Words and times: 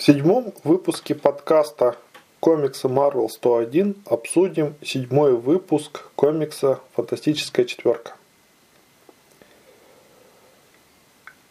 В 0.00 0.02
седьмом 0.02 0.54
выпуске 0.64 1.14
подкаста 1.14 1.94
комикса 2.40 2.88
Marvel 2.88 3.28
101 3.28 3.96
обсудим 4.06 4.74
седьмой 4.82 5.34
выпуск 5.34 6.08
комикса 6.16 6.80
«Фантастическая 6.94 7.66
четверка». 7.66 8.14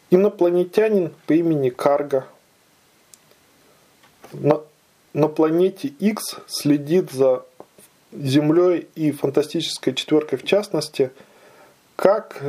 Инопланетянин 0.09 1.13
по 1.27 1.33
имени 1.33 1.70
Карга 1.70 2.27
на, 4.34 4.63
на 5.13 5.27
планете 5.27 5.88
X 5.88 6.38
следит 6.47 7.11
за 7.11 7.45
Землей 8.11 8.88
и 8.95 9.11
фантастической 9.11 9.93
четверкой 9.93 10.39
в 10.39 10.43
частности, 10.43 11.11
как 11.95 12.41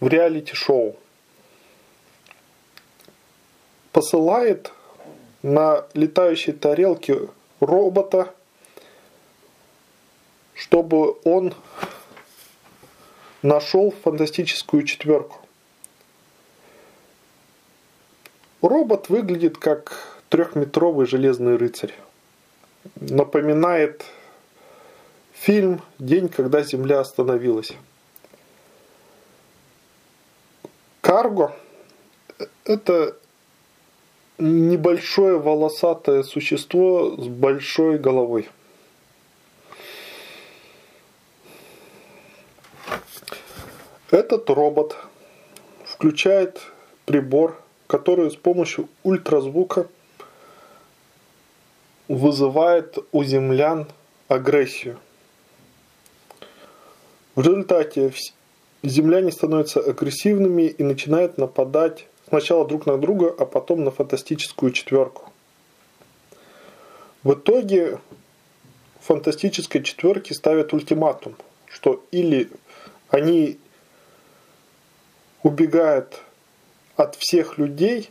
в 0.00 0.08
реалити-шоу. 0.08 0.96
Посылает 3.92 4.72
на 5.48 5.86
летающей 5.94 6.52
тарелке 6.52 7.28
робота, 7.60 8.34
чтобы 10.54 11.16
он 11.24 11.54
нашел 13.42 13.90
фантастическую 13.90 14.82
четверку. 14.82 15.38
Робот 18.60 19.08
выглядит 19.08 19.56
как 19.56 20.18
трехметровый 20.28 21.06
железный 21.06 21.56
рыцарь. 21.56 21.94
Напоминает 22.96 24.04
фильм 25.32 25.80
«День, 25.98 26.28
когда 26.28 26.62
Земля 26.62 27.00
остановилась». 27.00 27.72
Карго– 31.00 31.56
это 32.64 33.16
небольшое 34.38 35.38
волосатое 35.38 36.22
существо 36.22 37.16
с 37.16 37.26
большой 37.26 37.98
головой. 37.98 38.48
Этот 44.10 44.48
робот 44.48 44.96
включает 45.84 46.62
прибор, 47.04 47.60
который 47.86 48.30
с 48.30 48.36
помощью 48.36 48.88
ультразвука 49.02 49.86
вызывает 52.06 52.96
у 53.12 53.22
землян 53.22 53.86
агрессию. 54.28 54.98
В 57.34 57.42
результате 57.42 58.12
земляне 58.82 59.30
становятся 59.30 59.80
агрессивными 59.80 60.62
и 60.62 60.82
начинают 60.82 61.36
нападать 61.36 62.06
Сначала 62.28 62.66
друг 62.66 62.84
на 62.84 62.98
друга, 62.98 63.34
а 63.38 63.46
потом 63.46 63.84
на 63.84 63.90
фантастическую 63.90 64.72
четверку. 64.72 65.32
В 67.22 67.32
итоге 67.32 68.00
фантастической 69.00 69.82
четверке 69.82 70.34
ставят 70.34 70.74
ультиматум, 70.74 71.36
что 71.66 72.04
или 72.10 72.50
они 73.08 73.58
убегают 75.42 76.20
от 76.96 77.16
всех 77.16 77.56
людей, 77.56 78.10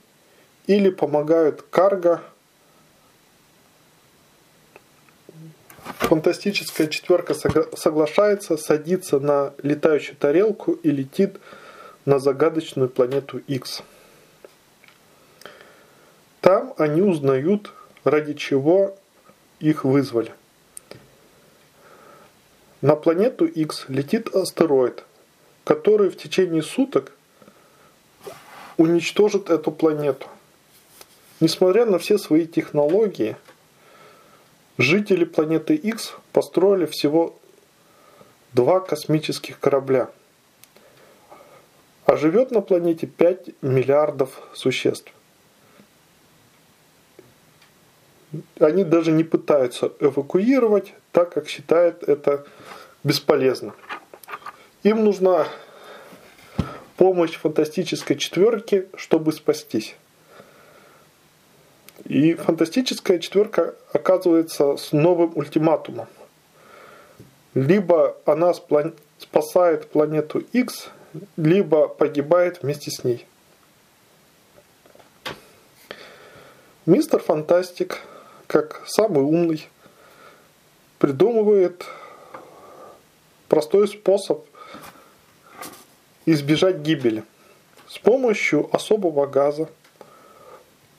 или 0.65 0.89
помогают 0.89 1.61
Карго. 1.61 2.23
Фантастическая 5.99 6.87
четверка 6.87 7.33
соглашается, 7.33 8.57
садится 8.57 9.19
на 9.19 9.53
летающую 9.61 10.15
тарелку 10.15 10.71
и 10.71 10.89
летит 10.89 11.37
на 12.05 12.17
загадочную 12.17 12.89
планету 12.89 13.37
X. 13.37 13.83
Там 16.41 16.73
они 16.77 17.01
узнают, 17.01 17.73
ради 18.03 18.33
чего 18.33 18.95
их 19.59 19.83
вызвали. 19.83 20.33
На 22.81 22.95
планету 22.95 23.45
X 23.45 23.85
летит 23.87 24.33
астероид, 24.35 25.03
который 25.63 26.09
в 26.09 26.17
течение 26.17 26.61
суток 26.61 27.11
уничтожит 28.77 29.49
эту 29.49 29.71
планету. 29.71 30.27
Несмотря 31.39 31.85
на 31.85 31.97
все 31.97 32.17
свои 32.17 32.45
технологии, 32.45 33.35
жители 34.77 35.25
планеты 35.25 35.75
X 35.75 36.13
построили 36.31 36.85
всего 36.85 37.37
два 38.53 38.79
космических 38.79 39.59
корабля. 39.59 40.09
А 42.05 42.15
живет 42.15 42.51
на 42.51 42.61
планете 42.61 43.07
5 43.07 43.61
миллиардов 43.61 44.41
существ. 44.53 45.11
Они 48.59 48.83
даже 48.83 49.11
не 49.11 49.23
пытаются 49.23 49.91
эвакуировать, 49.99 50.93
так 51.11 51.33
как 51.33 51.47
считают 51.47 52.03
это 52.03 52.45
бесполезно. 53.03 53.73
Им 54.83 55.03
нужна 55.03 55.47
помощь 56.97 57.35
фантастической 57.35 58.17
четверки, 58.17 58.87
чтобы 58.95 59.31
спастись. 59.31 59.95
И 62.05 62.35
фантастическая 62.35 63.19
четверка 63.19 63.75
оказывается 63.91 64.77
с 64.77 64.91
новым 64.91 65.31
ультиматумом. 65.35 66.07
Либо 67.53 68.17
она 68.25 68.53
спасает 69.19 69.89
планету 69.89 70.39
X, 70.53 70.89
либо 71.37 71.87
погибает 71.87 72.61
вместе 72.61 72.91
с 72.91 73.03
ней. 73.03 73.25
Мистер 76.85 77.19
Фантастик 77.19 77.99
как 78.47 78.81
самый 78.85 79.23
умный, 79.23 79.67
придумывает 80.99 81.85
простой 83.49 83.87
способ 83.87 84.45
избежать 86.25 86.77
гибели. 86.77 87.23
С 87.87 87.99
помощью 87.99 88.73
особого 88.75 89.27
газа 89.27 89.69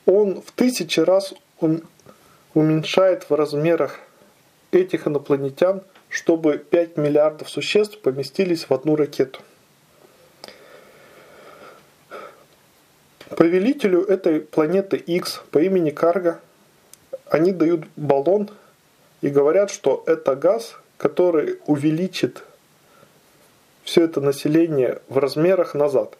он 0.06 0.40
в 0.40 0.52
тысячи 0.52 1.00
раз 1.00 1.34
уменьшает 2.54 3.28
в 3.28 3.34
размерах 3.34 3.98
этих 4.70 5.06
инопланетян, 5.06 5.82
чтобы 6.08 6.58
5 6.58 6.96
миллиардов 6.96 7.50
существ 7.50 8.00
поместились 8.00 8.68
в 8.68 8.72
одну 8.72 8.96
ракету. 8.96 9.40
Повелителю 13.28 14.02
этой 14.02 14.40
планеты 14.40 14.96
X 14.96 15.42
по 15.50 15.58
имени 15.58 15.90
Карга 15.90 16.40
они 17.30 17.52
дают 17.52 17.86
баллон 17.96 18.50
и 19.20 19.28
говорят, 19.28 19.70
что 19.70 20.02
это 20.06 20.36
газ, 20.36 20.76
который 20.96 21.58
увеличит 21.66 22.44
все 23.84 24.04
это 24.04 24.20
население 24.20 25.00
в 25.08 25.18
размерах 25.18 25.74
назад, 25.74 26.18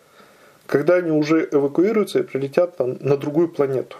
когда 0.67 0.97
они 0.97 1.11
уже 1.11 1.49
эвакуируются 1.51 2.21
и 2.21 2.23
прилетят 2.23 2.79
на, 2.79 2.87
на 2.87 3.17
другую 3.17 3.49
планету. 3.49 3.97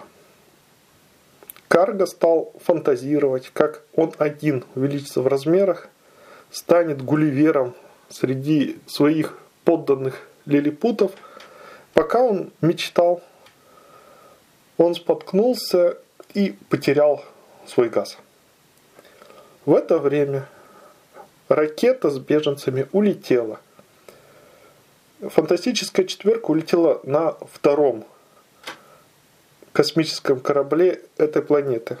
Карго 1.67 2.07
стал 2.07 2.51
фантазировать, 2.63 3.51
как 3.53 3.83
он 3.95 4.11
один 4.17 4.65
увеличится 4.73 5.21
в 5.21 5.27
размерах, 5.27 5.87
станет 6.49 7.03
гулливером 7.03 7.75
среди 8.09 8.79
своих 8.87 9.37
подданных 9.65 10.27
лилипутов. 10.47 11.11
Пока 11.93 12.23
он 12.23 12.51
мечтал, 12.61 13.21
он 14.77 14.95
споткнулся 14.95 15.99
и 16.33 16.55
потерял 16.69 17.23
свой 17.65 17.89
газ. 17.89 18.17
В 19.65 19.73
это 19.75 19.99
время 19.99 20.47
ракета 21.47 22.09
с 22.09 22.17
беженцами 22.17 22.87
улетела. 22.91 23.59
Фантастическая 25.21 26.05
четверка 26.05 26.51
улетела 26.51 27.01
на 27.03 27.33
втором 27.51 28.05
космическом 29.73 30.39
корабле 30.39 31.01
этой 31.17 31.41
планеты. 31.41 31.97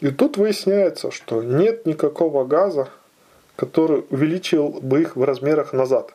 И 0.00 0.10
тут 0.10 0.36
выясняется, 0.36 1.10
что 1.10 1.42
нет 1.42 1.86
никакого 1.86 2.44
газа, 2.44 2.88
который 3.56 4.04
увеличил 4.10 4.68
бы 4.68 5.00
их 5.00 5.16
в 5.16 5.24
размерах 5.24 5.72
назад. 5.72 6.12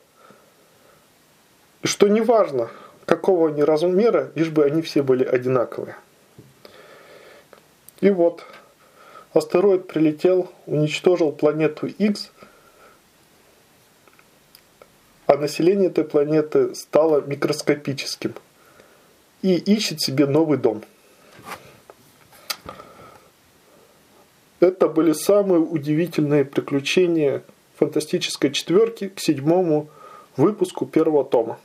И 1.81 1.88
что 1.88 2.07
не 2.07 2.22
важно, 2.22 2.69
какого 3.06 3.50
они 3.50 3.63
размера, 3.63 4.31
лишь 4.36 4.50
бы 4.50 4.65
они 4.65 4.81
все 4.81 5.01
были 5.01 5.24
одинаковые. 5.24 5.95
И 8.01 8.10
вот, 8.10 8.46
астероид 9.34 9.88
прилетел, 9.88 10.50
уничтожил 10.66 11.31
планету 11.31 11.88
X, 11.88 12.31
а 15.25 15.38
население 15.38 15.90
этой 15.90 16.06
планеты 16.06 16.74
стало 16.75 17.22
микроскопическим 17.22 18.34
и 19.42 19.56
ищет 19.56 20.01
себе 20.01 20.25
новый 20.25 20.57
дом. 20.57 20.84
Это 24.60 24.90
были 24.90 25.13
самые 25.13 25.60
удивительные 25.62 26.44
приключения 26.44 27.44
фантастической 27.78 28.51
четверки 28.51 29.07
к 29.10 29.19
седьмому 29.19 29.90
выпуску 30.36 30.86
первого 30.86 31.24
тома. 31.24 31.60